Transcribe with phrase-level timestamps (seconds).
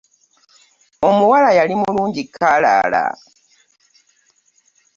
[1.09, 3.03] Omuwala yali mulungi kalala.